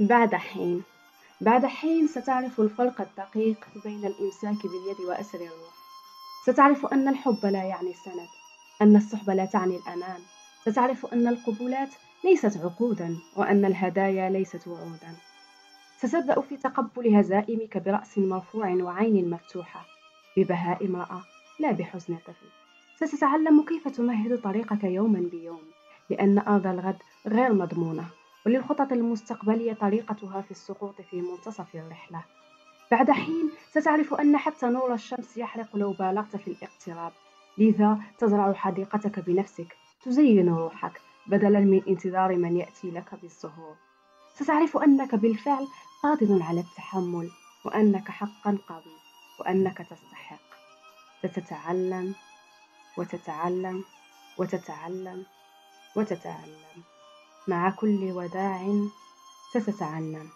[0.00, 0.82] بعد حين.
[1.40, 5.74] بعد حين ستعرف الفرق الدقيق بين الإمساك باليد وأسر الروح.
[6.46, 8.28] ستعرف أن الحب لا يعني السند
[8.82, 10.20] أن الصحبة لا تعني الأمان.
[10.64, 11.94] ستعرف أن القبولات
[12.24, 15.16] ليست عقودا وأن الهدايا ليست وعودا.
[15.98, 19.86] ستبدأ في تقبل هزائمك برأس مرفوع وعين مفتوحة
[20.36, 21.22] ببهاء امرأة
[21.60, 23.06] لا بحزن طفل.
[23.06, 25.62] ستتعلم كيف تمهد طريقك يوما بيوم
[26.10, 28.19] لأن أرض الغد غير مضمونة.
[28.46, 32.24] وللخطط المستقبلية طريقتها في السقوط في منتصف الرحلة.
[32.90, 37.12] بعد حين ستعرف أن حتى نور الشمس يحرق لو بالغت في الاقتراب.
[37.58, 43.76] لذا تزرع حديقتك بنفسك تزين روحك بدلا من انتظار من يأتي لك بالزهور
[44.34, 45.66] ستعرف أنك بالفعل
[46.02, 47.30] قادر على التحمل
[47.64, 48.96] وأنك حقا قوي
[49.40, 50.50] وأنك تستحق.
[51.22, 52.14] ستتعلم
[52.98, 53.84] وتتعلم
[54.38, 55.26] وتتعلم
[55.96, 56.82] وتتعلم.
[57.50, 58.74] مع كل وداع
[59.50, 60.28] ستتعلم